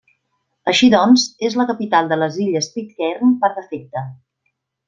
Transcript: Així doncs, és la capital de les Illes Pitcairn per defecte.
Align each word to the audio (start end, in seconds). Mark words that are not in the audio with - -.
Així 0.71 0.87
doncs, 0.93 1.25
és 1.49 1.57
la 1.61 1.67
capital 1.73 2.11
de 2.13 2.19
les 2.23 2.39
Illes 2.47 2.73
Pitcairn 2.79 3.39
per 3.45 3.55
defecte. 3.59 4.07